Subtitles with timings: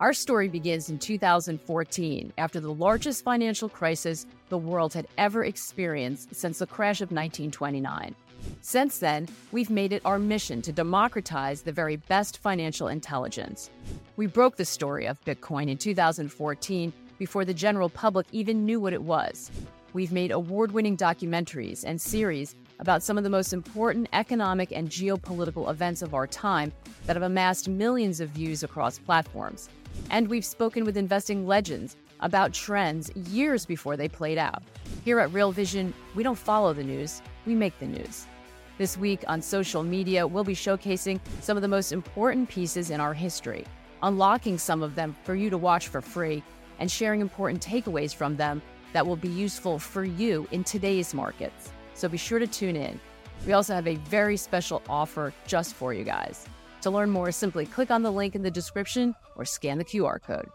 [0.00, 6.36] Our story begins in 2014 after the largest financial crisis the world had ever experienced
[6.36, 8.14] since the crash of 1929.
[8.60, 13.70] Since then, we've made it our mission to democratize the very best financial intelligence.
[14.14, 18.92] We broke the story of Bitcoin in 2014 before the general public even knew what
[18.92, 19.50] it was.
[19.94, 24.88] We've made award winning documentaries and series about some of the most important economic and
[24.88, 26.72] geopolitical events of our time
[27.06, 29.68] that have amassed millions of views across platforms.
[30.10, 34.62] And we've spoken with investing legends about trends years before they played out.
[35.04, 38.26] Here at Real Vision, we don't follow the news, we make the news.
[38.78, 43.00] This week on social media, we'll be showcasing some of the most important pieces in
[43.00, 43.64] our history,
[44.02, 46.42] unlocking some of them for you to watch for free,
[46.78, 48.62] and sharing important takeaways from them
[48.92, 51.72] that will be useful for you in today's markets.
[51.94, 53.00] So be sure to tune in.
[53.46, 56.46] We also have a very special offer just for you guys.
[56.82, 60.22] To learn more, simply click on the link in the description or scan the QR
[60.22, 60.48] code.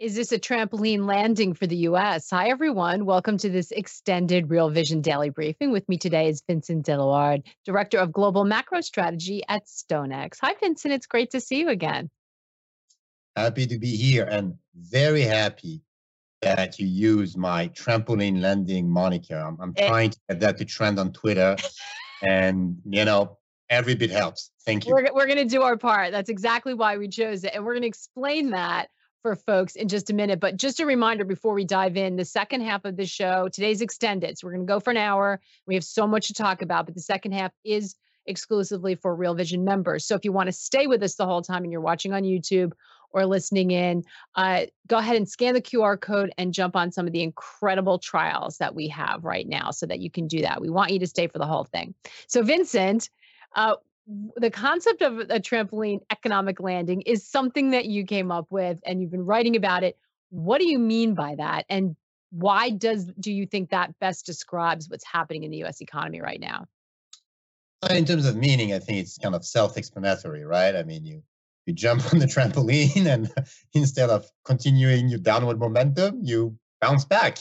[0.00, 2.30] Is this a trampoline landing for the US?
[2.30, 3.04] Hi, everyone.
[3.04, 5.72] Welcome to this extended Real Vision Daily Briefing.
[5.72, 10.38] With me today is Vincent Deluard, Director of Global Macro Strategy at StoneX.
[10.40, 10.94] Hi, Vincent.
[10.94, 12.08] It's great to see you again.
[13.36, 15.82] Happy to be here and very happy
[16.40, 19.36] that you use my trampoline landing moniker.
[19.36, 21.58] I'm, I'm eh trying to get that to trend on Twitter.
[22.22, 23.36] and, you know,
[23.68, 24.50] every bit helps.
[24.64, 24.94] Thank you.
[24.94, 26.10] We're, we're going to do our part.
[26.10, 27.54] That's exactly why we chose it.
[27.54, 28.88] And we're going to explain that
[29.22, 30.40] for folks in just a minute.
[30.40, 33.80] But just a reminder before we dive in, the second half of the show, today's
[33.80, 34.38] extended.
[34.38, 35.40] So we're going to go for an hour.
[35.66, 37.96] We have so much to talk about, but the second half is
[38.26, 40.04] exclusively for Real Vision members.
[40.06, 42.22] So if you want to stay with us the whole time and you're watching on
[42.22, 42.72] YouTube
[43.12, 44.04] or listening in,
[44.36, 47.98] uh, go ahead and scan the QR code and jump on some of the incredible
[47.98, 50.60] trials that we have right now so that you can do that.
[50.60, 51.94] We want you to stay for the whole thing.
[52.28, 53.10] So, Vincent,
[53.56, 53.76] uh,
[54.36, 59.00] the concept of a trampoline economic landing is something that you came up with and
[59.00, 59.96] you've been writing about it.
[60.30, 61.64] What do you mean by that?
[61.68, 61.96] And
[62.30, 66.40] why does do you think that best describes what's happening in the US economy right
[66.40, 66.66] now?
[67.88, 70.74] In terms of meaning, I think it's kind of self-explanatory, right?
[70.74, 71.22] I mean, you
[71.66, 73.32] you jump on the trampoline and
[73.74, 77.38] instead of continuing your downward momentum, you bounce back.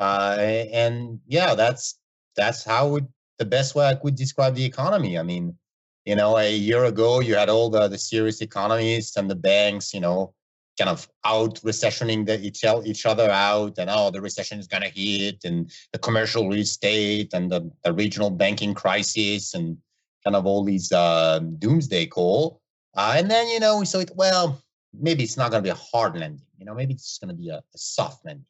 [0.00, 1.98] Uh, and yeah, that's
[2.34, 3.04] that's how it,
[3.38, 5.18] the best way I could describe the economy.
[5.18, 5.56] I mean,
[6.04, 9.94] you know, a year ago, you had all the, the serious economists and the banks,
[9.94, 10.34] you know,
[10.78, 14.82] kind of out recessioning the, each, each other out and, oh, the recession is going
[14.82, 19.76] to hit and the commercial real estate and the, the regional banking crisis and
[20.24, 22.60] kind of all these uh, doomsday call.
[22.94, 24.60] Uh, and then, you know, we saw it, well,
[24.98, 26.46] maybe it's not going to be a hard landing.
[26.58, 28.46] You know, maybe it's just going to be a, a soft landing.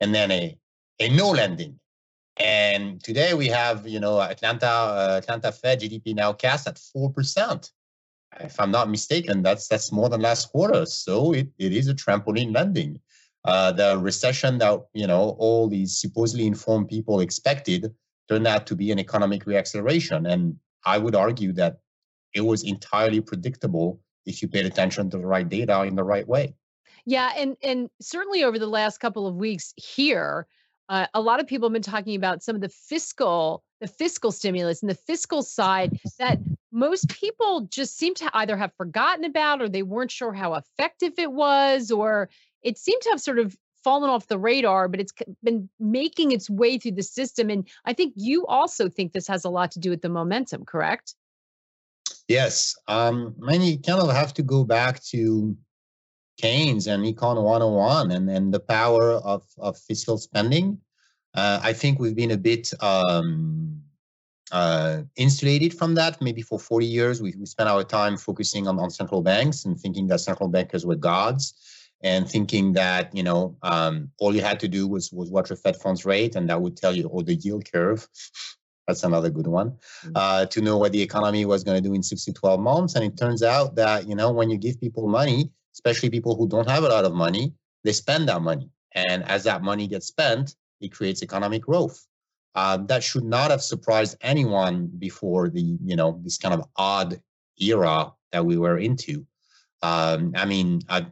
[0.00, 0.58] And then a,
[0.98, 1.78] a no landing.
[2.40, 7.12] And today we have, you know, Atlanta, uh, Atlanta Fed GDP now cast at four
[7.12, 7.70] percent.
[8.40, 10.86] If I'm not mistaken, that's that's more than last quarter.
[10.86, 12.98] So it, it is a trampoline landing.
[13.44, 17.92] Uh, the recession that you know all these supposedly informed people expected
[18.28, 21.80] turned out to be an economic reacceleration, and I would argue that
[22.34, 26.26] it was entirely predictable if you paid attention to the right data in the right
[26.26, 26.54] way.
[27.04, 30.46] Yeah, and and certainly over the last couple of weeks here,
[30.90, 34.30] uh, a lot of people have been talking about some of the fiscal the fiscal
[34.30, 36.38] stimulus and the fiscal side that
[36.70, 41.14] most people just seem to either have forgotten about or they weren't sure how effective
[41.16, 42.28] it was or
[42.62, 46.50] it seemed to have sort of fallen off the radar but it's been making its
[46.50, 49.78] way through the system and i think you also think this has a lot to
[49.78, 51.14] do with the momentum correct?
[52.28, 55.56] Yes um many kind of have to go back to
[56.40, 60.78] Keynes and Econ 101 and, and the power of, of fiscal spending.
[61.34, 63.82] Uh, I think we've been a bit um,
[64.50, 66.20] uh, insulated from that.
[66.20, 69.78] Maybe for 40 years, we, we spent our time focusing on, on central banks and
[69.78, 71.54] thinking that central bankers were gods
[72.02, 75.56] and thinking that, you know, um, all you had to do was, was watch a
[75.56, 78.08] Fed funds rate and that would tell you, or the yield curve.
[78.88, 80.12] That's another good one mm.
[80.16, 82.96] uh, to know what the economy was going to do in six to 12 months.
[82.96, 86.48] And it turns out that, you know, when you give people money, especially people who
[86.48, 87.52] don't have a lot of money,
[87.84, 88.68] they spend that money.
[88.94, 92.06] And as that money gets spent, it creates economic growth.
[92.54, 97.20] Uh, that should not have surprised anyone before the, you know, this kind of odd
[97.60, 99.24] era that we were into.
[99.82, 101.06] Um, I mean, I,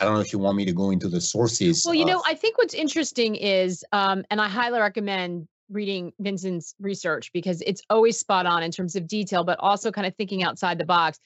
[0.00, 1.82] I don't know if you want me to go into the sources.
[1.84, 6.12] Well, you of- know, I think what's interesting is, um, and I highly recommend reading
[6.20, 10.14] Vincent's research because it's always spot on in terms of detail, but also kind of
[10.16, 11.18] thinking outside the box.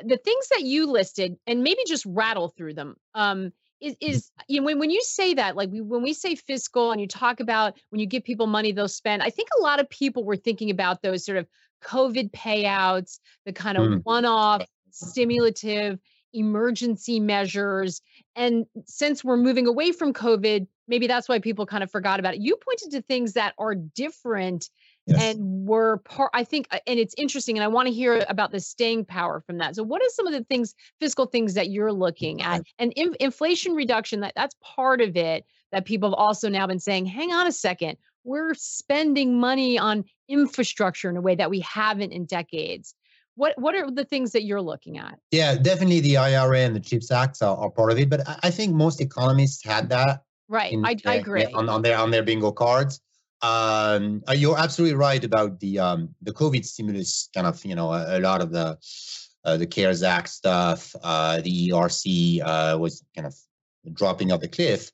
[0.00, 2.96] The things that you listed, and maybe just rattle through them.
[3.14, 4.10] Um, is, mm-hmm.
[4.10, 7.00] is you know when, when you say that like we, when we say fiscal and
[7.00, 9.88] you talk about when you give people money they'll spend i think a lot of
[9.90, 11.46] people were thinking about those sort of
[11.82, 14.00] covid payouts the kind of mm.
[14.04, 15.98] one-off stimulative
[16.32, 18.00] emergency measures
[18.34, 22.34] and since we're moving away from covid maybe that's why people kind of forgot about
[22.34, 24.70] it you pointed to things that are different
[25.06, 25.22] Yes.
[25.22, 28.52] and were part i think uh, and it's interesting and i want to hear about
[28.52, 29.76] the staying power from that.
[29.76, 32.62] So what are some of the things fiscal things that you're looking at?
[32.78, 36.78] And in, inflation reduction that that's part of it that people have also now been
[36.78, 41.60] saying hang on a second we're spending money on infrastructure in a way that we
[41.60, 42.94] haven't in decades.
[43.34, 45.18] What what are the things that you're looking at?
[45.30, 48.50] Yeah definitely the ira and the chips act are, are part of it but i
[48.50, 51.44] think most economists had that right in, I, I agree.
[51.52, 53.00] on, on their on their bingo cards
[53.44, 57.28] um, uh, you're absolutely right about the um, the COVID stimulus.
[57.34, 58.78] Kind of, you know, a, a lot of the
[59.44, 63.34] uh, the CARES Act stuff, uh, the ERC uh, was kind of
[63.92, 64.90] dropping off the cliff.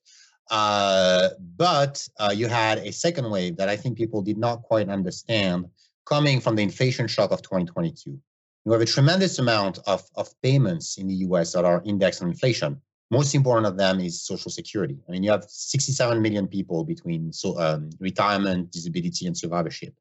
[0.50, 4.88] Uh, but uh, you had a second wave that I think people did not quite
[4.88, 5.67] understand
[6.05, 8.19] coming from the inflation shock of 2022.
[8.64, 12.29] You have a tremendous amount of, of payments in the US that are indexed on
[12.29, 14.96] inflation most important of them is social security.
[15.08, 19.94] I mean, you have 67 million people between so, um, retirement, disability, and survivorship.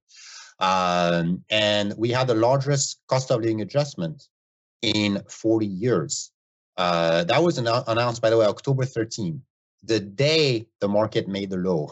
[0.59, 4.27] Um, and we had the largest cost of living adjustment
[4.81, 6.31] in 40 years.
[6.77, 9.41] Uh, that was an- announced, by the way, October 13,
[9.83, 11.91] the day the market made the low.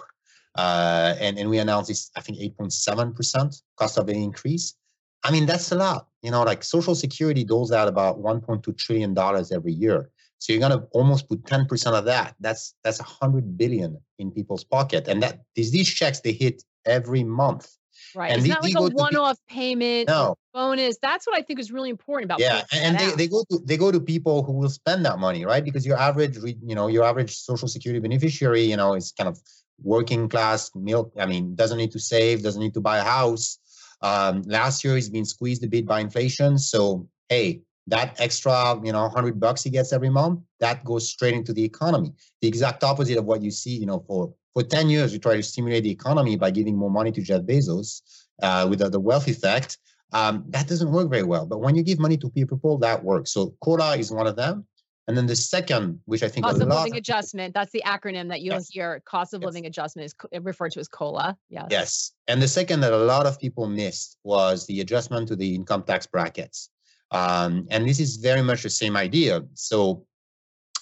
[0.55, 4.75] Uh, and, and we announced this, I think, 8.7% cost of living increase.
[5.23, 6.07] I mean, that's a lot.
[6.21, 9.17] You know, like Social Security doles out about $1.2 trillion
[9.51, 10.09] every year.
[10.39, 12.35] So you're gonna almost put 10% of that.
[12.39, 15.07] That's that's a hundred billion in people's pocket.
[15.07, 17.67] And that these these checks they hit every month.
[18.15, 18.31] Right.
[18.31, 20.35] And it's not like a one-off payment no.
[20.53, 20.97] bonus.
[21.01, 22.39] That's what I think is really important about.
[22.39, 25.45] Yeah, and they, they go to they go to people who will spend that money,
[25.45, 25.63] right?
[25.63, 29.39] Because your average, you know, your average social security beneficiary, you know, is kind of
[29.81, 31.13] working class, milk.
[31.19, 33.59] I mean, doesn't need to save, doesn't need to buy a house.
[34.01, 36.57] Um, last year he's been squeezed a bit by inflation.
[36.57, 41.33] So hey, that extra you know 100 bucks he gets every month that goes straight
[41.33, 42.11] into the economy
[42.41, 45.35] the exact opposite of what you see you know for for 10 years we try
[45.35, 48.01] to stimulate the economy by giving more money to jeff bezos
[48.43, 49.77] uh, with the, the wealth effect
[50.13, 53.31] um, that doesn't work very well but when you give money to people that works
[53.31, 54.65] so COLA is one of them
[55.07, 58.41] and then the second, which I think cost of living adjustment, that's the acronym that
[58.41, 58.69] you'll yes.
[58.69, 59.01] hear.
[59.05, 59.47] Cost of yes.
[59.47, 61.37] living adjustment is referred to as COLA.
[61.49, 61.67] Yes.
[61.71, 62.11] Yes.
[62.27, 65.83] And the second that a lot of people missed was the adjustment to the income
[65.83, 66.69] tax brackets.
[67.11, 69.43] Um, and this is very much the same idea.
[69.53, 70.05] So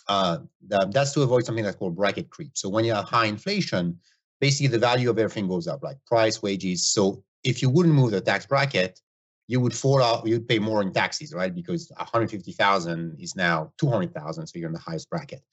[0.08, 2.52] uh, that's to avoid something that's called bracket creep.
[2.56, 4.00] So when you have high inflation,
[4.42, 6.88] basically the value of everything goes up, like price, wages.
[6.88, 9.00] So if you wouldn't move the tax bracket,
[9.48, 11.54] you would fall out, you'd pay more in taxes, right?
[11.54, 15.44] Because 150,000 is now 200,000, so you're in the highest bracket.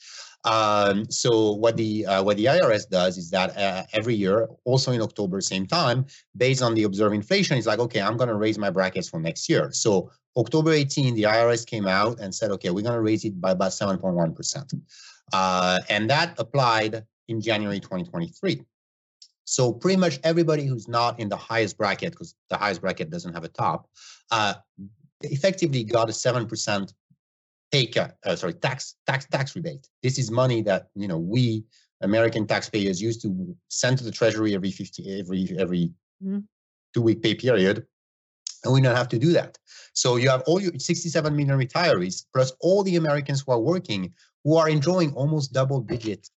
[0.44, 4.92] Um, so what the uh, what the IRS does is that uh, every year, also
[4.92, 8.34] in October, same time, based on the observed inflation, it's like, okay, I'm going to
[8.34, 9.70] raise my brackets for next year.
[9.72, 13.40] So October 18, the IRS came out and said, okay, we're going to raise it
[13.40, 14.80] by about 7.1%.
[15.32, 18.62] Uh, and that applied in January 2023.
[19.44, 23.34] So pretty much everybody who's not in the highest bracket, because the highest bracket doesn't
[23.34, 23.88] have a top,
[24.30, 24.54] uh,
[25.22, 26.92] effectively got a 7%
[27.70, 29.88] take, uh, uh, sorry, tax, tax, tax rebate.
[30.02, 31.64] This is money that, you know, we
[32.00, 35.92] American taxpayers used to send to the treasury every 50, every, every
[36.22, 36.40] mm-hmm.
[36.94, 37.86] two week pay period
[38.64, 39.58] and we don't have to do that.
[39.94, 44.12] So you have all your 67 million retirees plus all the Americans who are working
[44.44, 46.28] who are enjoying almost double digit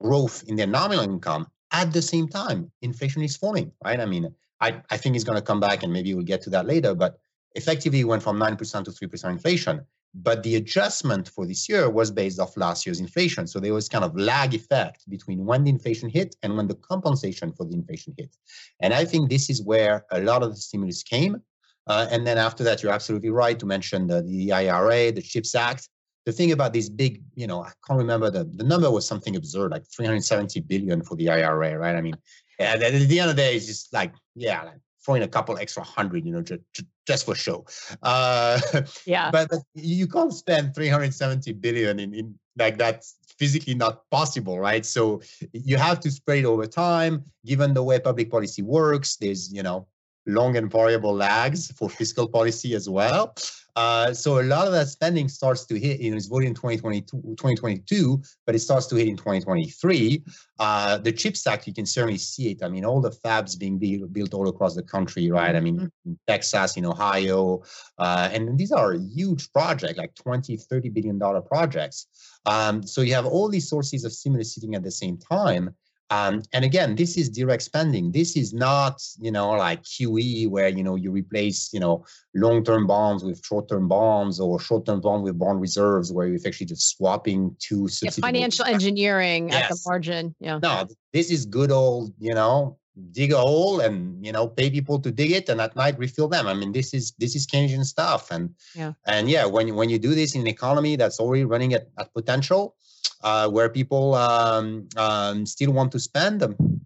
[0.00, 2.70] growth in their nominal income at the same time.
[2.82, 4.00] Inflation is falling, right?
[4.00, 6.50] I mean, I, I think it's going to come back and maybe we'll get to
[6.50, 7.18] that later, but
[7.54, 9.80] effectively it went from 9% to 3% inflation.
[10.14, 13.46] But the adjustment for this year was based off last year's inflation.
[13.46, 16.74] So there was kind of lag effect between when the inflation hit and when the
[16.76, 18.34] compensation for the inflation hit.
[18.80, 21.42] And I think this is where a lot of the stimulus came.
[21.88, 25.54] Uh, and then after that, you're absolutely right to mention the, the IRA, the CHIPS
[25.54, 25.88] Act.
[26.26, 29.34] The thing about these big, you know, I can't remember the, the number was something
[29.34, 31.96] absurd, like 370 billion for the IRA, right?
[31.96, 32.16] I mean,
[32.58, 35.82] at, the end of the day, it's just like, yeah, like throwing a couple extra
[35.82, 36.60] hundred, you know, just,
[37.06, 37.64] just for show.
[38.02, 38.60] Uh,
[39.06, 39.30] yeah.
[39.30, 44.84] But, but you can't spend 370 billion in, in like that's physically not possible, right?
[44.84, 47.24] So you have to spread it over time.
[47.46, 49.86] Given the way public policy works, there's, you know,
[50.28, 53.34] long and variable lags for fiscal policy as well.
[53.78, 56.54] Uh, so a lot of that spending starts to hit, you know, it's voted in
[56.54, 60.24] 2022, 2022, but it starts to hit in 2023.
[60.58, 62.64] Uh, the CHIPS Act, you can certainly see it.
[62.64, 65.54] I mean, all the fabs being built, built all across the country, right?
[65.54, 66.10] I mean, mm-hmm.
[66.10, 67.62] in Texas, in Ohio,
[67.98, 72.08] uh, and these are huge projects, like 20, 30 billion dollar projects.
[72.46, 75.76] Um, so you have all these sources of stimulus sitting at the same time.
[76.10, 78.12] Um, and again, this is direct spending.
[78.12, 82.86] This is not, you know, like QE where you know you replace, you know, long-term
[82.86, 87.54] bonds with short-term bonds or short-term bond with bond reserves, where you're actually just swapping
[87.58, 89.64] two yeah, financial engineering yes.
[89.64, 90.34] at the margin.
[90.40, 90.58] Yeah.
[90.62, 92.78] No, this is good old, you know,
[93.12, 96.28] dig a hole and you know pay people to dig it and at night refill
[96.28, 96.46] them.
[96.46, 98.30] I mean, this is this is Keynesian stuff.
[98.30, 101.74] And yeah, and yeah, when when you do this in an economy that's already running
[101.74, 102.76] at, at potential
[103.22, 106.42] uh, where people um, um, still want to spend,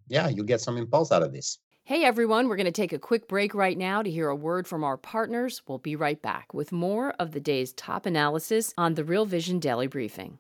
[0.09, 1.59] yeah, you'll get some impulse out of this.
[1.85, 4.69] Hey everyone, we're going to take a quick break right now to hear a word
[4.69, 5.63] from our partners.
[5.67, 9.59] We'll be right back with more of the day's top analysis on the Real Vision
[9.59, 10.39] Daily Briefing.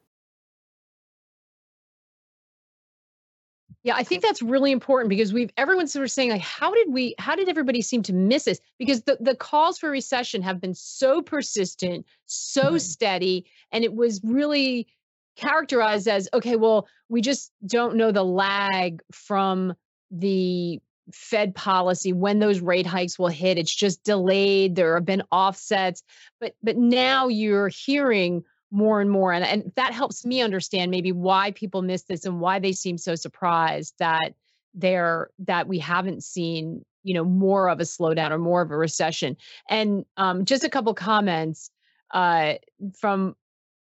[3.83, 6.93] Yeah, I think that's really important because we've everyone's sort of saying like, how did
[6.93, 8.61] we, how did everybody seem to miss this?
[8.79, 12.81] Because the the calls for recession have been so persistent, so right.
[12.81, 14.87] steady, and it was really
[15.37, 19.75] characterized as okay, well, we just don't know the lag from
[20.11, 20.81] the
[21.13, 23.59] Fed policy when those rate hikes will hit.
[23.59, 24.77] It's just delayed.
[24.77, 26.03] There have been offsets,
[26.41, 31.13] but but now you're hearing more and more, and and that helps me understand maybe
[31.13, 34.35] why people miss this and why they seem so surprised that
[34.75, 38.77] they're that we haven't seen you know more of a slowdown or more of a
[38.77, 39.37] recession.
[39.69, 41.71] And um, just a couple comments
[42.13, 42.55] uh,
[42.99, 43.35] from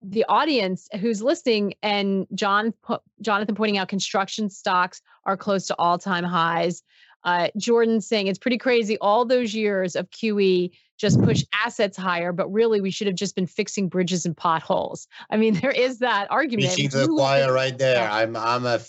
[0.02, 2.72] the audience who's listening and John
[3.20, 6.82] Jonathan pointing out construction stocks are close to all-time highs.
[7.24, 8.96] Uh, Jordan saying it's pretty crazy.
[8.98, 13.34] All those years of QE just push assets higher, but really we should have just
[13.34, 15.08] been fixing bridges and potholes.
[15.30, 16.68] I mean, there is that argument.
[16.68, 18.08] Preaching to the choir right there.
[18.08, 18.80] I'm I'm a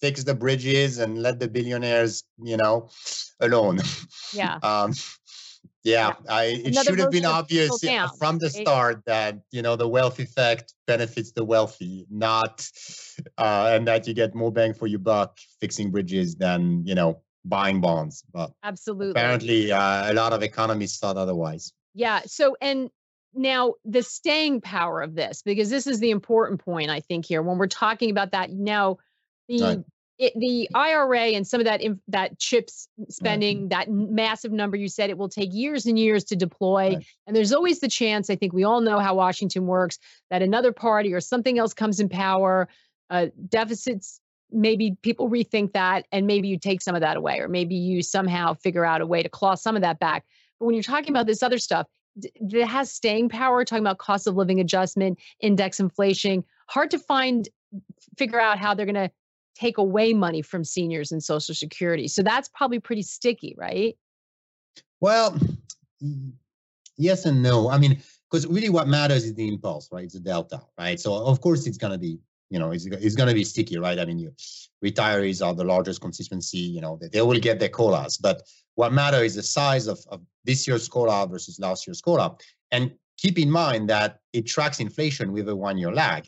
[0.00, 2.90] fix the bridges and let the billionaires, you know,
[3.40, 3.80] alone.
[4.32, 4.58] Yeah.
[4.62, 4.92] um,
[5.84, 9.76] yeah, I, it Another should have been obvious down, from the start that you know
[9.76, 12.66] the wealth effect benefits the wealthy, not
[13.36, 17.20] uh, and that you get more bang for your buck fixing bridges than you know
[17.44, 18.24] buying bonds.
[18.32, 21.72] But absolutely, apparently, uh, a lot of economists thought otherwise.
[21.92, 22.22] Yeah.
[22.24, 22.88] So and
[23.34, 27.42] now the staying power of this, because this is the important point I think here
[27.42, 28.50] when we're talking about that.
[28.50, 28.96] Now,
[29.48, 29.84] the right
[30.18, 33.68] it, the IRA and some of that that chips spending, mm-hmm.
[33.68, 36.94] that massive number you said, it will take years and years to deploy.
[36.94, 37.06] Right.
[37.26, 38.30] And there's always the chance.
[38.30, 39.98] I think we all know how Washington works.
[40.30, 42.68] That another party or something else comes in power,
[43.10, 44.20] uh, deficits.
[44.52, 48.02] Maybe people rethink that, and maybe you take some of that away, or maybe you
[48.02, 50.24] somehow figure out a way to claw some of that back.
[50.60, 53.64] But when you're talking about this other stuff, that has staying power.
[53.64, 57.48] Talking about cost of living adjustment, index inflation, hard to find
[58.16, 59.10] figure out how they're going to
[59.54, 63.96] take away money from seniors and social security so that's probably pretty sticky right?
[65.00, 65.38] Well
[66.96, 70.04] yes and no i mean because really what matters is the impulse right?
[70.04, 70.98] It's the delta right?
[70.98, 72.18] So of course it's going to be
[72.50, 73.98] you know it's, it's going to be sticky right?
[73.98, 74.32] I mean you
[74.84, 78.42] retirees are the largest constituency you know they, they will get their colas but
[78.74, 82.36] what matters is the size of, of this year's cola versus last year's cola.
[82.70, 86.26] And keep in mind that it tracks inflation with a one year lag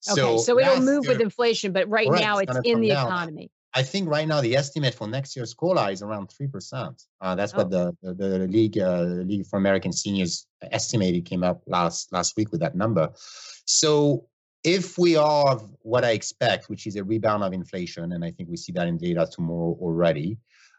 [0.00, 2.88] so okay, so it'll move with inflation, but right correct, now it's, it's in the
[2.88, 3.06] down.
[3.06, 3.50] economy.
[3.74, 7.02] I think right now the estimate for next year's COLA is around three percent.
[7.20, 7.58] Uh, that's oh.
[7.58, 12.36] what the the, the league uh, League for American Seniors estimated came up last last
[12.36, 13.10] week with that number.
[13.66, 14.26] So
[14.64, 18.48] if we are what I expect, which is a rebound of inflation, and I think
[18.48, 20.38] we see that in data tomorrow already,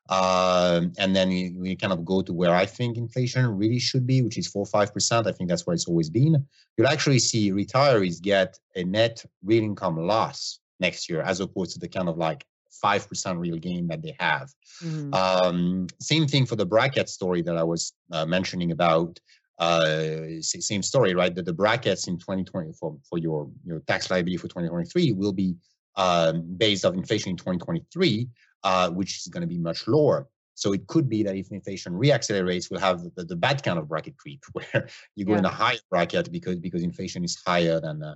[0.09, 4.07] um, and then we, we, kind of go to where I think inflation really should
[4.07, 5.27] be, which is four five percent.
[5.27, 6.47] I think that's where it's always been.
[6.75, 11.79] You'll actually see retirees get a net real income loss next year, as opposed to
[11.79, 14.49] the kind of like five percent real gain that they have.
[14.83, 15.13] Mm-hmm.
[15.13, 19.19] Um, same thing for the bracket story that I was uh, mentioning about.
[19.59, 21.35] Uh, same story, right?
[21.35, 25.55] That the brackets in 2020 for, for your your tax liability for 2023 will be
[25.97, 28.27] um, based on inflation in 2023
[28.63, 30.27] uh, which is going to be much lower.
[30.55, 33.87] So it could be that if inflation reaccelerates, we'll have the, the bad kind of
[33.87, 35.39] bracket creep, where you go yeah.
[35.39, 38.15] in a higher bracket because because inflation is higher than uh,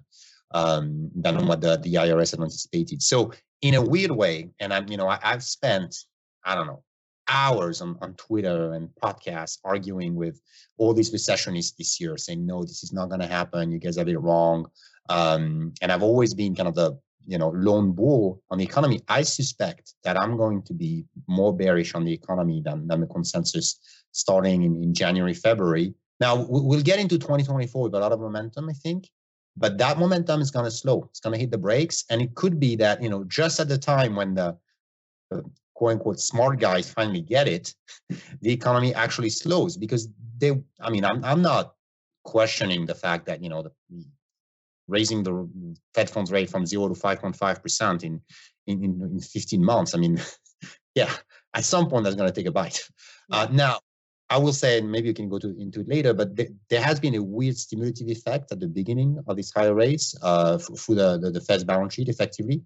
[0.53, 3.01] um, than what the, the IRS had anticipated.
[3.01, 3.31] So
[3.61, 5.95] in a weird way, and I'm you know I, I've spent
[6.45, 6.83] I don't know
[7.29, 10.41] hours on, on Twitter and podcasts arguing with
[10.77, 13.71] all these recessionists this year, saying no, this is not going to happen.
[13.71, 14.67] You guys have it wrong.
[15.09, 19.01] Um, and I've always been kind of the you know lone bull on the economy.
[19.07, 23.07] I suspect that I'm going to be more bearish on the economy than, than the
[23.07, 23.79] consensus
[24.11, 25.93] starting in, in January, February.
[26.19, 29.09] Now we'll get into 2024 with a lot of momentum, I think,
[29.57, 31.03] but that momentum is going to slow.
[31.09, 33.67] It's going to hit the brakes, and it could be that you know just at
[33.67, 34.57] the time when the,
[35.29, 37.73] the quote unquote smart guys finally get it,
[38.41, 40.51] the economy actually slows because they.
[40.81, 41.73] I mean, I'm I'm not
[42.23, 43.71] questioning the fact that you know the
[44.87, 45.47] raising the
[45.93, 48.21] Fed funds rate from zero to 5.5 percent in,
[48.67, 49.95] in in 15 months.
[49.95, 50.21] I mean,
[50.95, 51.11] yeah,
[51.53, 52.81] at some point that's going to take a bite.
[53.31, 53.79] Uh, now,
[54.29, 56.81] I will say, and maybe you can go to, into it later, but th- there
[56.81, 60.79] has been a weird stimulative effect at the beginning of these higher rates uh, f-
[60.79, 62.61] through the, the, the Fed's balance sheet, effectively.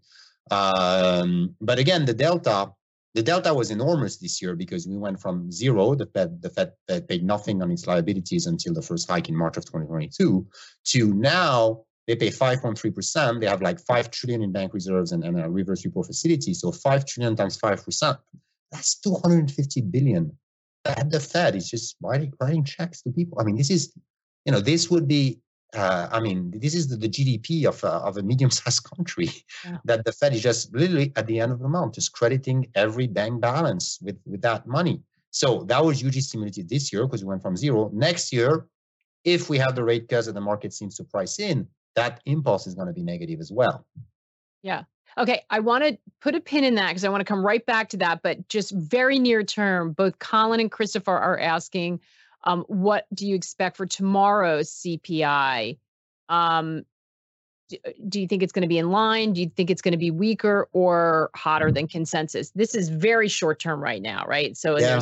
[0.49, 2.71] Um, but again, the delta
[3.17, 6.73] the delta was enormous this year because we went from zero, the Fed, the Fed,
[6.87, 10.45] Fed paid nothing on its liabilities until the first hike in March of 2022,
[10.83, 13.39] to now they pay 5.3%.
[13.39, 16.53] They have like 5 trillion in bank reserves and, and a reverse repo facility.
[16.53, 18.17] So 5 trillion times 5%,
[18.71, 20.35] that's 250 billion.
[20.85, 23.39] At the Fed is just writing, writing checks to people.
[23.41, 23.93] I mean, this is,
[24.45, 25.41] you know, this would be
[25.75, 29.29] uh, I mean, this is the, the GDP of, uh, of a medium-sized country
[29.65, 29.77] yeah.
[29.85, 33.05] that the Fed is just literally at the end of the month just crediting every
[33.05, 35.01] bank balance with, with that money.
[35.31, 37.91] So that was hugely stimulated this year because we went from zero.
[37.93, 38.65] Next year,
[39.25, 42.67] if we have the rate cuts that the market seems to price in, that impulse
[42.67, 43.85] is going to be negative as well.
[44.61, 44.83] Yeah.
[45.17, 47.65] Okay, I want to put a pin in that because I want to come right
[47.65, 48.21] back to that.
[48.21, 51.99] But just very near term, both Colin and Christopher are asking
[52.43, 55.79] um, what do you expect for tomorrow's CPI?
[56.29, 56.85] Um,
[57.69, 59.33] do, uh, do you think it's going to be in line?
[59.33, 62.51] Do you think it's going to be weaker or hotter than consensus?
[62.51, 64.55] This is very short term right now, right?
[64.55, 64.99] So yeah.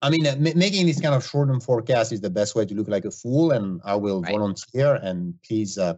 [0.00, 2.74] I mean, uh, m- making this kind of short-term forecast is the best way to
[2.74, 4.32] look like a fool, and I will right.
[4.32, 4.94] volunteer.
[4.96, 5.94] And please, uh,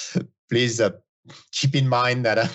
[0.50, 0.90] please uh,
[1.52, 2.48] keep in mind that uh,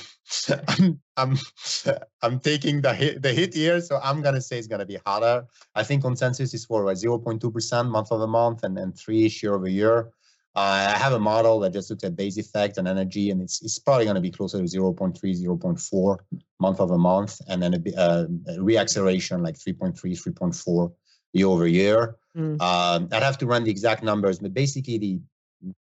[0.67, 1.37] I'm I'm
[2.21, 5.45] I'm taking the hit the hit here, so I'm gonna say it's gonna be hotter.
[5.75, 9.55] I think consensus is for 0.2 percent month over month and then three ish year
[9.55, 10.11] over year.
[10.55, 13.61] Uh, I have a model that just looks at base effect and energy, and it's
[13.61, 16.17] it's probably going to be closer to 0.3, 0.4
[16.59, 20.91] month over month, and then a, uh, a reacceleration like 3.3, 3.4
[21.33, 22.15] year over year.
[22.35, 22.59] Mm.
[22.61, 25.19] Um, I'd have to run the exact numbers, but basically the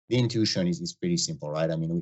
[0.10, 1.70] the intuition is, is pretty simple, right?
[1.70, 2.02] I mean, we,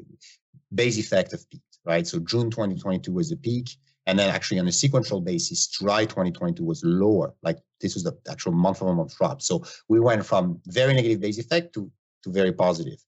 [0.74, 2.06] base effect of peak right?
[2.06, 3.70] So June 2022 was the peak.
[4.06, 7.34] And then actually on a sequential basis, July 2022 was lower.
[7.42, 9.42] Like this was the actual month over month drop.
[9.42, 11.92] So we went from very negative base effect to,
[12.28, 13.00] to very positive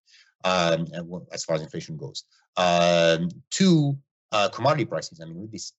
[0.44, 0.88] um,
[1.32, 2.24] as far as inflation goes.
[2.58, 3.98] Um, two,
[4.32, 5.20] uh, commodity prices.
[5.22, 5.74] I mean, with this,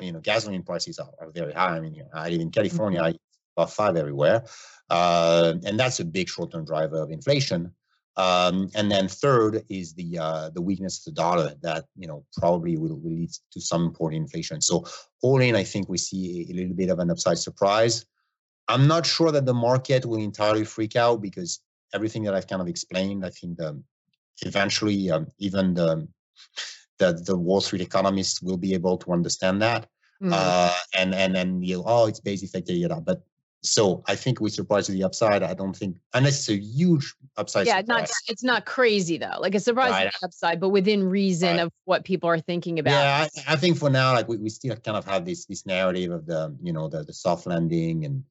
[0.00, 1.76] you know, gasoline prices are, are very high.
[1.76, 3.16] I mean, I live in California, mm-hmm.
[3.56, 4.44] about five everywhere.
[4.88, 7.72] Uh, and that's a big short-term driver of inflation.
[8.16, 12.24] Um, and then third is the uh, the weakness of the dollar that you know
[12.36, 14.60] probably will, will lead to some important inflation.
[14.60, 14.84] So
[15.22, 18.04] all in, I think we see a little bit of an upside surprise.
[18.68, 21.60] I'm not sure that the market will entirely freak out because
[21.94, 23.82] everything that I've kind of explained, I think the,
[24.42, 26.06] eventually um, even the,
[26.98, 29.86] the the Wall Street economists will be able to understand that.
[30.22, 30.32] Mm-hmm.
[30.34, 32.70] Uh, and and then you know, oh, it's base effect,
[33.04, 33.22] but
[33.62, 35.42] so I think we surprise to the upside.
[35.42, 37.66] I don't think unless it's a huge upside.
[37.66, 37.98] Yeah, surprise.
[37.98, 39.36] not it's not crazy though.
[39.38, 40.12] Like a surprise right.
[40.22, 41.60] upside, but within reason right.
[41.60, 42.92] of what people are thinking about.
[42.92, 45.66] Yeah, I, I, think for now, like we, we still kind of have this this
[45.66, 48.24] narrative of the you know the the soft landing and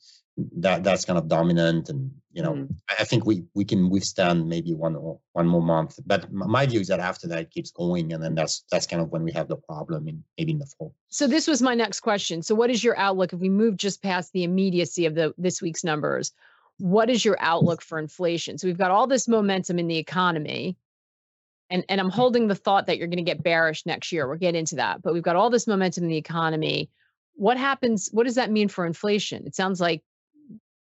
[0.58, 2.70] that that's kind of dominant and you know mm.
[3.00, 6.00] i think we we can withstand maybe one or one more month.
[6.06, 9.02] But my view is that after that it keeps going and then that's that's kind
[9.02, 10.94] of when we have the problem in maybe in the fall.
[11.10, 12.42] So this was my next question.
[12.42, 13.34] So what is your outlook?
[13.34, 16.32] If we move just past the immediacy of the this week's numbers
[16.80, 18.58] what is your outlook for inflation?
[18.58, 20.78] So we've got all this momentum in the economy
[21.70, 24.28] and and i'm holding the thought that you're going to get bearish next year.
[24.28, 25.02] We'll get into that.
[25.02, 26.90] But we've got all this momentum in the economy.
[27.36, 29.46] What happens what does that mean for inflation?
[29.46, 30.02] It sounds like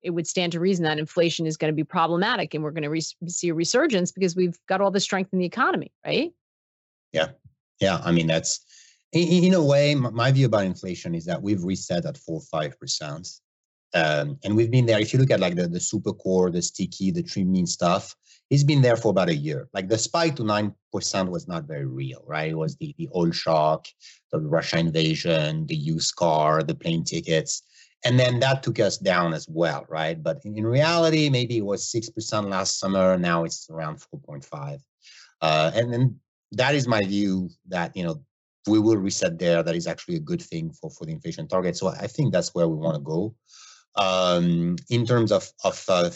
[0.02, 2.82] it would stand to reason that inflation is going to be problematic and we're going
[2.82, 6.32] to re- see a resurgence because we've got all the strength in the economy, right?
[7.12, 7.28] Yeah.
[7.80, 8.00] Yeah.
[8.04, 8.60] I mean, that's
[9.12, 12.60] in, in a way, my view about inflation is that we've reset at four or
[12.60, 13.40] 5%.
[13.94, 15.00] Um, and we've been there.
[15.00, 18.14] If you look at like the, the super core, the sticky, the trim mean stuff,
[18.50, 19.68] it's been there for about a year.
[19.72, 20.72] Like the spike to 9%
[21.28, 22.50] was not very real, right?
[22.50, 23.86] It was the, the oil shock,
[24.30, 27.62] the Russia invasion, the used car, the plane tickets
[28.04, 30.22] and then that took us down as well, right?
[30.22, 33.18] But in, reality, maybe it was 6% last summer.
[33.18, 34.80] Now it's around 4.5.
[35.40, 36.20] Uh, and then
[36.52, 38.22] that is my view that, you know,
[38.66, 39.62] we will reset there.
[39.62, 41.76] That is actually a good thing for, for the inflation target.
[41.76, 43.34] So I think that's where we want to go.
[43.96, 46.10] Um, in terms of, of uh,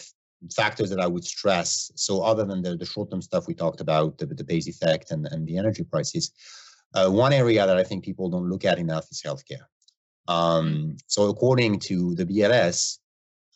[0.54, 4.18] factors that I would stress, so other than the, the short-term stuff we talked about,
[4.18, 6.32] the, the base effect and, and the energy prices,
[6.94, 9.64] Uh, one area that I think people don't look at enough is healthcare.
[10.28, 12.98] Um, so, according to the BLS,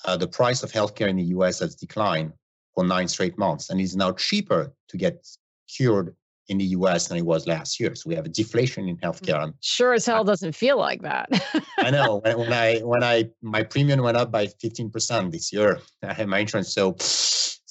[0.05, 2.33] uh, the price of healthcare in the US has declined
[2.75, 5.27] for nine straight months and is now cheaper to get
[5.69, 6.15] cured
[6.49, 7.95] in the US than it was last year.
[7.95, 9.41] So we have a deflation in healthcare.
[9.41, 11.29] I'm, sure as hell doesn't feel like that.
[11.79, 15.81] I know when, when, I when I my premium went up by 15% this year.
[16.03, 16.73] I had my insurance.
[16.73, 16.97] So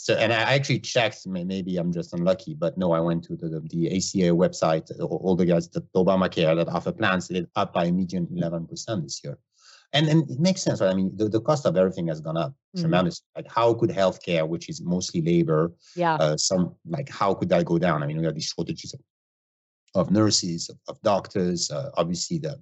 [0.05, 1.25] so and I actually checked.
[1.25, 4.85] Maybe I'm just unlucky, but no, I went to the, the ACA website.
[4.99, 9.21] All the guys, the Obamacare that offer plans, it up by a median 11% this
[9.23, 9.39] year
[9.93, 12.37] and and it makes sense right i mean the, the cost of everything has gone
[12.37, 12.81] up mm-hmm.
[12.81, 17.49] tremendously like how could healthcare which is mostly labor yeah uh, some like how could
[17.49, 18.99] that go down i mean we have these shortages of,
[19.93, 22.59] of nurses of, of doctors uh, obviously the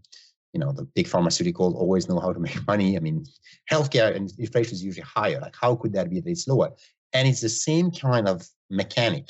[0.53, 3.25] you know the big pharmaceutical always know how to make money i mean
[3.71, 6.69] healthcare and inflation is usually higher like how could that be that it's lower
[7.13, 9.29] and it's the same kind of mechanic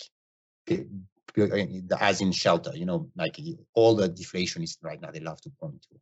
[0.70, 0.84] eh,
[1.38, 1.66] eh
[2.00, 5.42] as in shelter you know like eh, all the deflation is right now they love
[5.42, 5.96] to point to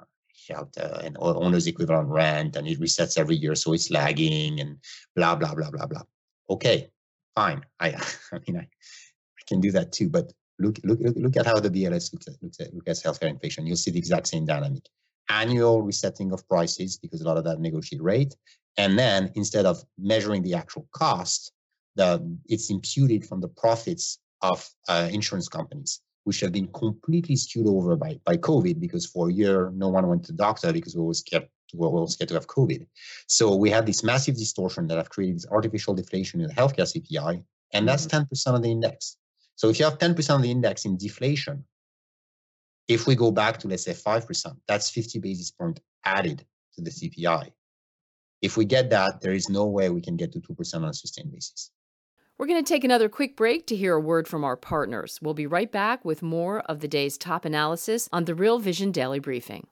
[0.00, 4.76] uh, shelter and owner's equivalent rent and it resets every year so it's lagging and
[5.16, 6.02] blah blah blah blah blah.
[6.50, 6.90] Okay
[7.34, 7.62] fine.
[7.80, 7.88] I
[8.32, 8.66] i mean i,
[9.40, 12.42] I can do that too but look look look at how the bls looks at
[12.42, 13.66] looks at look at healthcare inflation.
[13.66, 14.84] You'll see the exact same dynamic.
[15.28, 18.34] Annual resetting of prices because a lot of that negotiate rate
[18.76, 21.52] and then instead of measuring the actual cost
[21.96, 27.66] the it's imputed from the profits of uh, insurance companies which have been completely skewed
[27.66, 30.94] over by, by COVID because for a year, no one went to the doctor because
[30.94, 32.86] we were scared, we were scared to have COVID.
[33.26, 36.86] So we had this massive distortion that have created this artificial deflation in the healthcare
[36.86, 38.54] CPI, and that's 10% mm-hmm.
[38.54, 39.16] of the index.
[39.56, 41.64] So if you have 10% of the index in deflation,
[42.88, 46.90] if we go back to let's say 5%, that's 50 basis point added to the
[46.90, 47.50] CPI.
[48.42, 50.92] If we get that, there is no way we can get to 2% on a
[50.92, 51.70] sustained basis.
[52.38, 55.20] We're going to take another quick break to hear a word from our partners.
[55.22, 58.90] We'll be right back with more of the day's top analysis on the Real Vision
[58.90, 59.68] Daily Briefing.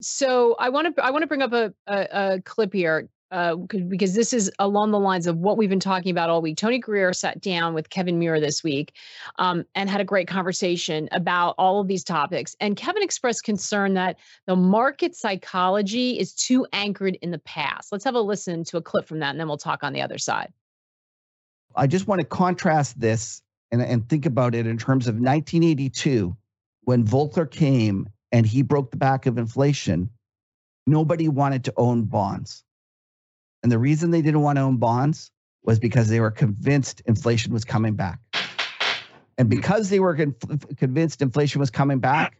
[0.00, 3.56] So I want to I want to bring up a, a, a clip here uh,
[3.56, 6.56] because this is along the lines of what we've been talking about all week.
[6.56, 8.94] Tony Greer sat down with Kevin Muir this week
[9.40, 12.54] um, and had a great conversation about all of these topics.
[12.60, 17.90] And Kevin expressed concern that the market psychology is too anchored in the past.
[17.90, 20.00] Let's have a listen to a clip from that, and then we'll talk on the
[20.00, 20.52] other side.
[21.74, 23.42] I just want to contrast this
[23.72, 26.36] and, and think about it in terms of 1982
[26.82, 30.08] when Volcker came and he broke the back of inflation.
[30.86, 32.62] Nobody wanted to own bonds
[33.64, 35.30] and the reason they didn't want to own bonds
[35.64, 38.20] was because they were convinced inflation was coming back.
[39.38, 40.34] And because they were con-
[40.76, 42.36] convinced inflation was coming back,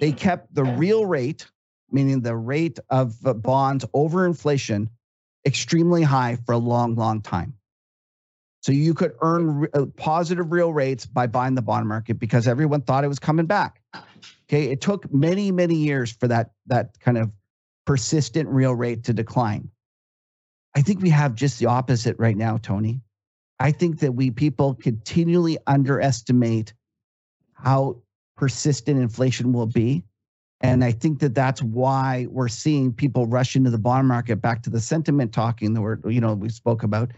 [0.00, 1.46] they kept the real rate,
[1.92, 4.90] meaning the rate of bonds over inflation,
[5.46, 7.54] extremely high for a long, long time.
[8.60, 12.48] So you could earn re- uh, positive real rates by buying the bond market because
[12.48, 13.80] everyone thought it was coming back.
[14.48, 17.30] Okay, it took many, many years for that that kind of
[17.86, 19.70] persistent real rate to decline.
[20.74, 23.00] I think we have just the opposite right now, Tony.
[23.60, 26.72] I think that we people continually underestimate
[27.54, 28.02] how
[28.36, 30.04] persistent inflation will be.
[30.60, 34.62] And I think that that's why we're seeing people rush into the bond market back
[34.62, 37.12] to the sentiment talking that we're, you know, we spoke about.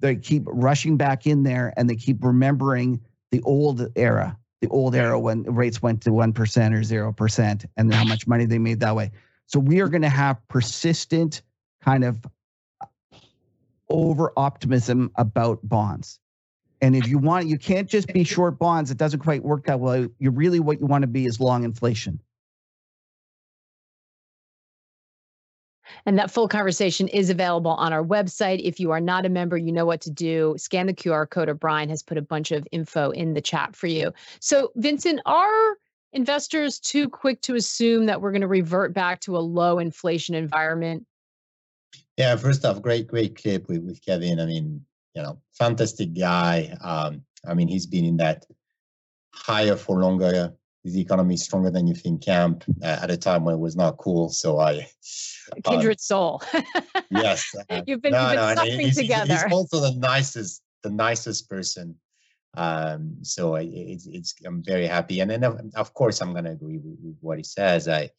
[0.00, 4.94] They keep rushing back in there and they keep remembering the old era, the old
[4.94, 8.94] era when rates went to 1% or 0% and how much money they made that
[8.94, 9.10] way.
[9.46, 11.42] So we are going to have persistent
[11.82, 12.18] kind of
[13.92, 16.18] over optimism about bonds.
[16.80, 18.90] And if you want, you can't just be short bonds.
[18.90, 20.08] It doesn't quite work that well.
[20.18, 22.18] You really what you want to be is long inflation.
[26.06, 28.60] And that full conversation is available on our website.
[28.64, 30.54] If you are not a member, you know what to do.
[30.58, 33.76] Scan the QR code, or Brian has put a bunch of info in the chat
[33.76, 34.12] for you.
[34.40, 35.76] So, Vincent, are
[36.12, 40.34] investors too quick to assume that we're going to revert back to a low inflation
[40.34, 41.06] environment?
[42.16, 44.40] Yeah, first off, great, great clip with, with Kevin.
[44.40, 46.74] I mean, you know, fantastic guy.
[46.82, 48.44] Um, I mean, he's been in that
[49.34, 50.52] higher for longer,
[50.84, 53.96] the economy stronger than you think camp uh, at a time when it was not
[53.98, 54.28] cool.
[54.30, 54.88] So I,
[55.64, 56.42] kindred um, soul.
[57.10, 59.32] yes, uh, you've been, no, you've been no, he's, together.
[59.32, 61.96] He's also the nicest, the nicest person.
[62.54, 65.20] Um, so I, it's, it's, I'm very happy.
[65.20, 67.88] And then of, of course I'm going to agree with, with, what he says.
[67.88, 68.10] I,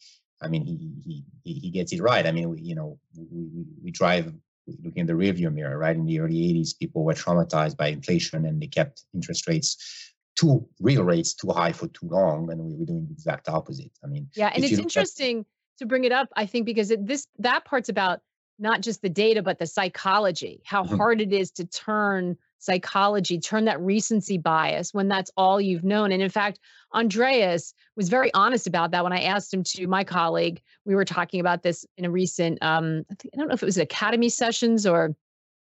[0.43, 2.25] I mean, he he he gets it right.
[2.25, 4.33] I mean, we, you know, we, we, we drive
[4.67, 5.95] looking in the rearview mirror, right?
[5.95, 10.67] In the early 80s, people were traumatized by inflation and they kept interest rates too
[10.79, 13.91] real rates too high for too long, and we were doing the exact opposite.
[14.03, 15.45] I mean, yeah, and it's interesting at-
[15.79, 16.29] to bring it up.
[16.35, 18.21] I think because it, this that part's about
[18.59, 20.97] not just the data but the psychology, how mm-hmm.
[20.97, 26.11] hard it is to turn psychology, turn that recency bias when that's all you've known.
[26.11, 26.59] And in fact,
[26.93, 30.61] Andreas was very honest about that when I asked him to my colleague.
[30.85, 33.63] We were talking about this in a recent, um, I, think, I don't know if
[33.63, 35.15] it was Academy sessions or,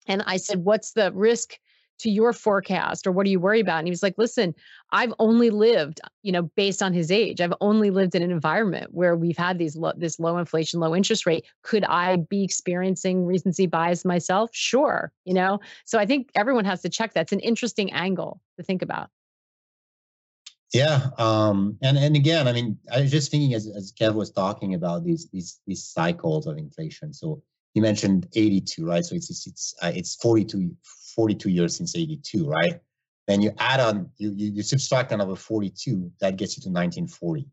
[0.07, 1.57] and I said, what's the risk
[1.99, 3.79] to your forecast or what do you worry about?
[3.79, 4.55] And he was like, listen,
[4.91, 8.93] I've only lived, you know, based on his age, I've only lived in an environment
[8.93, 11.45] where we've had these lo- this low inflation, low interest rate.
[11.63, 14.49] Could I be experiencing recency bias myself?
[14.53, 15.59] Sure, you know.
[15.85, 17.13] So I think everyone has to check.
[17.13, 19.09] That's an interesting angle to think about.
[20.73, 24.29] Yeah, um, and and again, I mean, I was just thinking as as Kev was
[24.31, 27.12] talking about these these these cycles of inflation.
[27.12, 27.41] So
[27.73, 29.05] you mentioned 82, right?
[29.05, 30.75] So it's it's it's, uh, it's 42
[31.15, 32.79] 42 years since 82, right?
[33.27, 37.45] Then you add on, you, you, you subtract another 42, that gets you to 1940.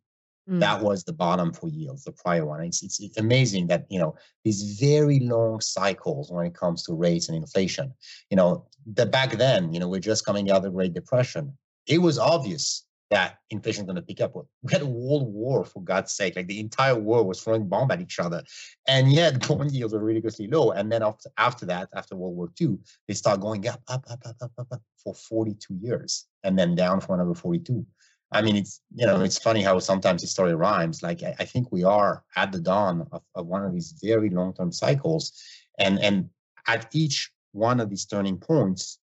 [0.48, 0.60] Mm.
[0.60, 2.62] That was the bottom for yields, the prior one.
[2.62, 6.94] It's, it's, it's amazing that, you know, these very long cycles when it comes to
[6.94, 7.92] rates and inflation,
[8.30, 11.52] you know, the back then, you know, we're just coming out of the Great Depression.
[11.86, 14.34] It was obvious that inflation is going to pick up.
[14.34, 16.34] We had a world war, for God's sake.
[16.34, 18.42] Like the entire world was throwing bombs at each other.
[18.88, 20.72] And yet bond yields were ridiculously low.
[20.72, 24.20] And then after, after that, after World War II, they start going up, up, up,
[24.26, 27.86] up, up, up, up for 42 years and then down for another 42.
[28.32, 31.00] I mean, it's, you know, it's funny how sometimes history rhymes.
[31.00, 34.30] Like, I, I think we are at the dawn of, of one of these very
[34.30, 35.40] long-term cycles.
[35.78, 36.28] And, and
[36.66, 38.98] at each one of these turning points,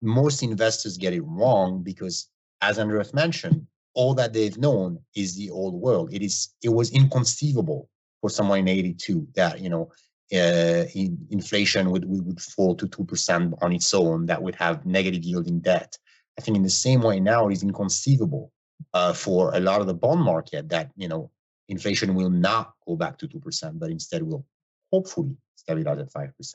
[0.00, 2.28] most investors get it wrong because
[2.68, 6.12] as Andreas mentioned, all that they've known is the old world.
[6.12, 7.88] It is it was inconceivable
[8.20, 9.90] for someone in 82 that you know
[10.32, 15.22] uh, in, inflation would, would, fall to 2% on its own that would have negative
[15.22, 15.98] yielding debt
[16.38, 18.50] i think in the same way now it is inconceivable
[18.94, 21.30] uh, for a lot of the bond market that you know
[21.68, 24.46] inflation will not go back to 2% but instead will
[24.90, 26.54] hopefully stabilize at 5%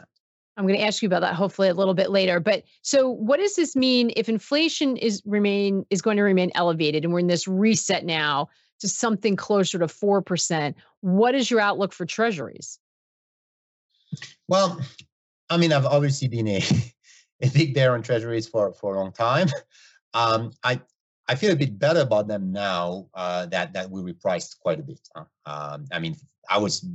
[0.60, 2.42] I'm going to ask you about that hopefully a little bit later.
[2.42, 7.06] But so what does this mean if inflation is remain is going to remain elevated
[7.06, 8.50] and we're in this reset now
[8.82, 10.76] to something closer to 4%?
[11.00, 12.78] What is your outlook for treasuries?
[14.50, 14.82] Well,
[15.50, 16.62] I mean, I've obviously been a,
[17.42, 19.48] a big bear on treasuries for, for a long time.
[20.14, 20.82] Um, I
[21.30, 24.84] I feel a bit better about them now uh, that that we repriced quite a
[24.84, 25.00] bit.
[25.16, 25.26] Huh?
[25.46, 26.16] Um, I mean,
[26.50, 26.86] I was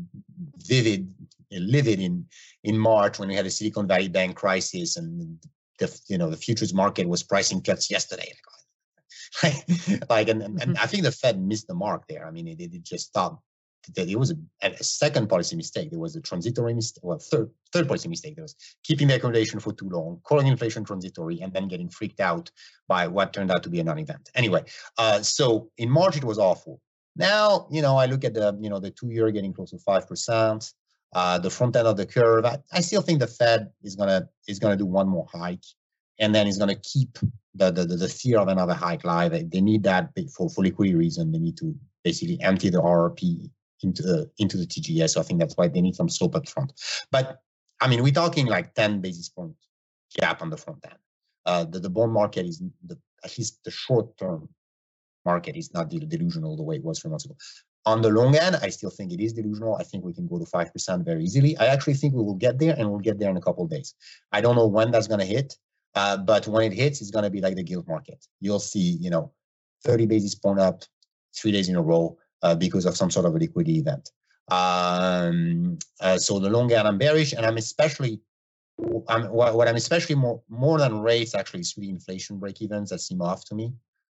[0.58, 1.12] vivid,
[1.50, 2.26] livid in
[2.62, 5.38] in March when we had the Silicon Valley Bank crisis, and
[5.78, 8.32] the you know the futures market was pricing cuts yesterday.
[10.08, 10.82] like, and, and, and mm-hmm.
[10.82, 12.24] I think the Fed missed the mark there.
[12.26, 13.42] I mean, it, it just stopped
[13.96, 15.90] that it was a, a, second policy mistake.
[15.90, 18.36] There was a transitory mistake, well, third third policy mistake.
[18.36, 22.20] There was keeping the accommodation for too long, calling inflation transitory, and then getting freaked
[22.20, 22.50] out
[22.88, 24.30] by what turned out to be a non-event.
[24.34, 24.64] Anyway,
[24.98, 26.80] uh, so in March it was awful.
[27.16, 30.08] Now, you know, I look at the, you know, the two-year getting close to five
[30.08, 30.72] percent.
[31.14, 32.44] Uh, the front end of the curve.
[32.44, 35.64] I, I still think the Fed is gonna is gonna do one more hike,
[36.18, 37.18] and then it's gonna keep
[37.54, 39.30] the the, the fear of another hike live.
[39.50, 41.30] They need that for for liquidity reason.
[41.30, 41.72] They need to
[42.02, 43.48] basically empty the RRP
[43.84, 45.08] into the into the TGA.
[45.08, 46.72] So I think that's why they need some slope up front.
[47.12, 47.38] But
[47.80, 49.54] I mean, we're talking like 10 basis point
[50.18, 50.98] gap on the front end.
[51.46, 54.48] Uh, the, the bond market is the, at least the short term
[55.24, 57.36] market is not delusional the way it was three months ago.
[57.86, 59.76] On the long end, I still think it is delusional.
[59.76, 61.56] I think we can go to 5% very easily.
[61.58, 63.94] I actually think we will get there and we'll get there in a couple days.
[64.32, 65.56] I don't know when that's going to hit,
[65.94, 68.26] uh, but when it hits, it's going to be like the gilt market.
[68.40, 69.32] You'll see, you know,
[69.84, 70.82] 30 basis point up
[71.36, 74.10] three days in a row uh, because of some sort of a liquidity event.
[74.50, 78.20] Um, uh, so the long end, I'm bearish, and I'm especially
[79.08, 82.90] I'm, what, what I'm especially more more than rates actually is really inflation break evens
[82.90, 83.72] that seem off to me.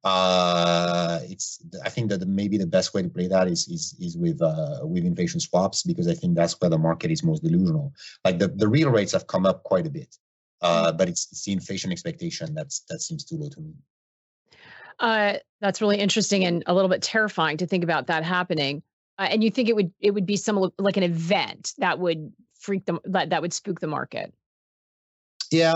[0.04, 4.18] Uh, it's I think that maybe the best way to play that is is is
[4.18, 7.94] with uh, with inflation swaps because I think that's where the market is most delusional.
[8.22, 10.14] Like the, the real rates have come up quite a bit,
[10.60, 13.72] uh, but it's, it's the inflation expectation that's that seems too low to me.
[15.00, 18.82] Uh, that's really interesting and a little bit terrifying to think about that happening.
[19.18, 22.30] Uh, and you think it would it would be some like an event that would
[22.60, 24.34] freak them that that would spook the market.
[25.50, 25.74] Yeah,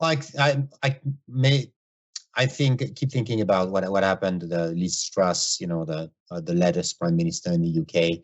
[0.00, 1.72] like I I may
[2.38, 6.10] I think keep thinking about what what happened to the Liz Truss, you know, the
[6.30, 8.20] uh, the latest prime minister in the UK.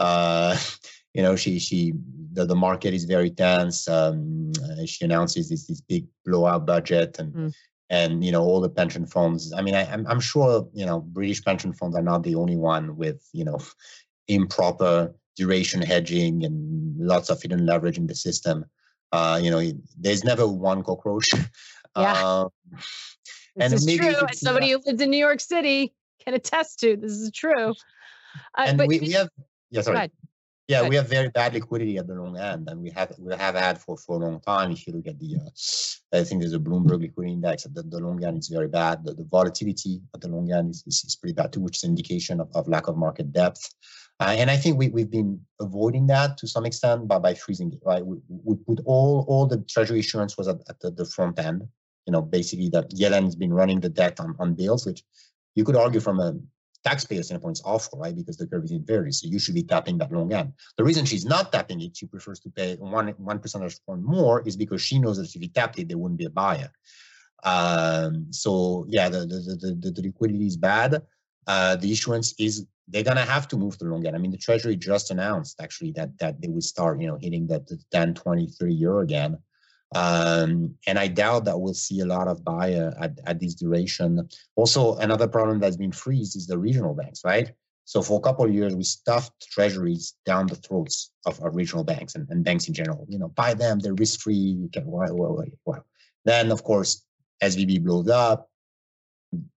[0.00, 0.56] Uh,
[1.14, 1.92] you know, she she
[2.32, 3.86] the, the market is very tense.
[3.86, 7.54] Um, uh, she announces this this big blowout budget, and mm
[7.90, 11.00] and you know all the pension funds i mean I, I'm, I'm sure you know
[11.00, 13.58] british pension funds are not the only one with you know
[14.28, 18.66] improper duration hedging and lots of hidden leverage in the system
[19.12, 19.62] uh, you know
[19.98, 21.30] there's never one cockroach
[21.96, 22.12] yeah.
[22.14, 22.48] Uh,
[23.56, 25.92] this is true as somebody who lives in new york city
[26.24, 27.70] can attest to this is true
[28.56, 29.28] uh, and we, we have
[29.70, 30.10] yeah sorry
[30.68, 33.54] Yeah, we have very bad liquidity at the long end, and we have we have
[33.54, 34.70] had for, for a long time.
[34.70, 37.84] If you look at the, uh, I think there's a Bloomberg liquidity index at the,
[37.84, 39.02] the long end is very bad.
[39.02, 41.84] The, the volatility at the long end is, is, is, pretty bad too, which is
[41.84, 43.66] an indication of, of lack of market depth.
[44.20, 47.72] Uh, and I think we, we've been avoiding that to some extent by, by freezing
[47.72, 48.04] it, right?
[48.04, 51.66] We, we put all all the treasury issuance was at, at the, the front end.
[52.08, 55.04] You know, basically that Yellen's been running the debt on, on bills, which
[55.54, 56.34] you could argue from a
[56.84, 58.16] taxpayer standpoint is awful, right?
[58.16, 59.14] Because the curve is inverted.
[59.14, 60.54] So you should be tapping that long end.
[60.78, 64.36] The reason she's not tapping it, she prefers to pay one one percentage point more,
[64.48, 66.70] is because she knows that if you tapped it, there wouldn't be a buyer.
[67.44, 71.02] Um, so yeah, the the, the the, the liquidity is bad.
[71.46, 74.16] Uh, the issuance is they're gonna have to move the long end.
[74.16, 77.46] I mean, the Treasury just announced actually that that they would start, you know, hitting
[77.48, 79.38] that the 10, 20, 30 year again.
[79.94, 84.28] Um, and I doubt that we'll see a lot of buyer at, at this duration.
[84.54, 87.52] Also, another problem that's been freezed is the regional banks, right?
[87.84, 91.84] So for a couple of years, we stuffed treasuries down the throats of, of regional
[91.84, 93.06] banks and, and, banks in general.
[93.08, 94.34] You know, buy them, they're risk-free.
[94.34, 95.42] You can well.
[96.26, 97.02] Then, of course,
[97.42, 98.50] SVB blows up.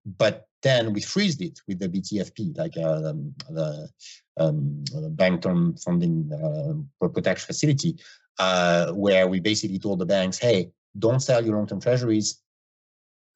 [0.06, 3.90] But then we freezed it with the BTFP, like uh, um, the,
[4.38, 7.98] um, bank term funding uh, protection facility
[8.40, 12.42] uh, where we basically told the banks, hey, don't sell your long-term treasuries,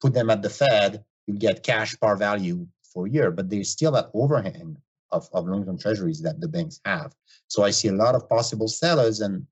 [0.00, 3.70] put them at the Fed, you'll get cash par value for a year, but there's
[3.70, 4.76] still that overhang
[5.12, 7.14] of, of long-term treasuries that the banks have.
[7.48, 9.46] So I see a lot of possible sellers and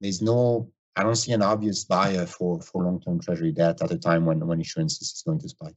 [0.00, 3.98] there's no, I don't see an obvious buyer for, for long-term treasury debt at a
[3.98, 5.74] time when, when insurance is going to spike.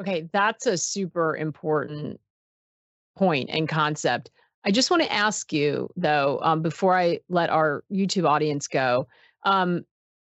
[0.00, 2.20] Okay, that's a super important
[3.16, 4.30] point and concept.
[4.64, 9.06] I just want to ask you though, um, before I let our YouTube audience go,
[9.44, 9.84] um,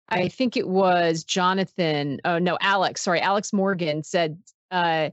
[0.10, 2.20] I think it was Jonathan.
[2.26, 3.02] Oh no, Alex.
[3.02, 4.38] Sorry, Alex Morgan said
[4.72, 5.10] uh,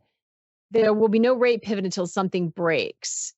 [0.70, 3.34] there will be no rate pivot until something breaks.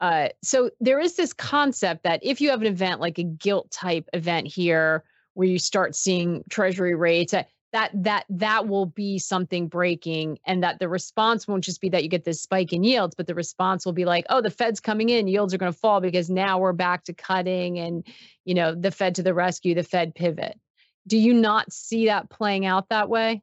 [0.00, 3.70] Uh, so there is this concept that if you have an event like a gilt
[3.70, 7.34] type event here, where you start seeing treasury rates,
[7.72, 12.02] that that that will be something breaking and that the response won't just be that
[12.02, 14.80] you get this spike in yields but the response will be like oh the fed's
[14.80, 18.06] coming in yields are going to fall because now we're back to cutting and
[18.44, 20.58] you know the fed to the rescue the fed pivot.
[21.06, 23.42] Do you not see that playing out that way?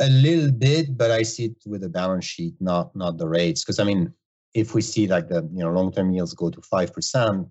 [0.00, 3.64] A little bit but i see it with the balance sheet not not the rates.
[3.64, 4.12] Because i mean
[4.54, 7.50] if we see like the you know long-term yields go to 5%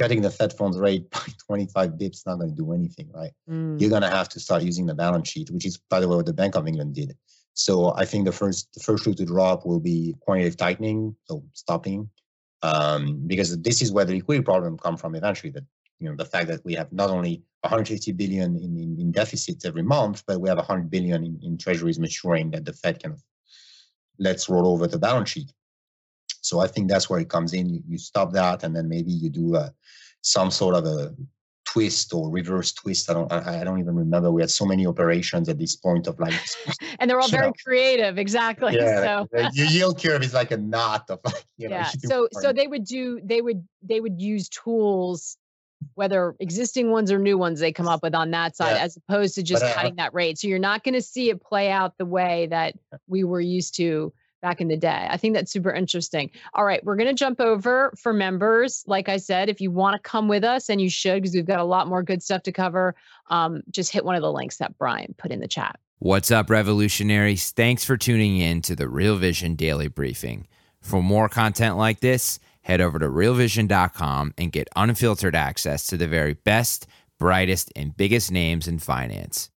[0.00, 3.32] cutting the Fed funds rate by 25 bips is not going to do anything, right?
[3.48, 3.78] Mm.
[3.78, 6.16] You're going to have to start using the balance sheet, which is, by the way,
[6.16, 7.14] what the Bank of England did.
[7.52, 11.44] So I think the first the first shoe to drop will be quantitative tightening, so
[11.52, 12.08] stopping,
[12.62, 15.52] um, because this is where the liquidity problem come from eventually.
[15.52, 15.64] That
[15.98, 19.66] you know the fact that we have not only 150 billion in, in, in deficits
[19.66, 23.16] every month, but we have 100 billion in, in treasuries maturing that the Fed can
[24.18, 25.52] let's roll over the balance sheet.
[26.40, 27.68] So I think that's where it comes in.
[27.68, 29.72] You, you stop that, and then maybe you do a,
[30.22, 31.14] some sort of a
[31.72, 33.10] twist or reverse twist.
[33.10, 34.30] I don't I, I, don't even remember.
[34.30, 36.34] We had so many operations at this point of like
[36.98, 38.74] And they're all very creative, exactly.
[38.74, 41.90] Yeah, so your yield curve is like a knot of like, you know, yeah.
[42.04, 45.36] So so they would do they would they would use tools
[45.94, 48.84] whether existing ones or new ones they come up with on that side yeah.
[48.84, 50.38] as opposed to just but, uh, cutting that rate.
[50.38, 52.74] So you're not going to see it play out the way that
[53.06, 55.06] we were used to back in the day.
[55.10, 56.30] I think that's super interesting.
[56.54, 58.84] All right, we're going to jump over for members.
[58.86, 61.46] Like I said, if you want to come with us, and you should, because we've
[61.46, 62.94] got a lot more good stuff to cover,
[63.28, 65.78] um, just hit one of the links that Brian put in the chat.
[65.98, 67.50] What's up, revolutionaries?
[67.50, 70.46] Thanks for tuning in to the Real Vision Daily Briefing.
[70.80, 76.08] For more content like this, head over to realvision.com and get unfiltered access to the
[76.08, 76.86] very best,
[77.18, 79.48] brightest, and biggest names in finance.